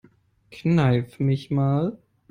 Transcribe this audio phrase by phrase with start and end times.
[0.51, 1.99] Kneif mich mal.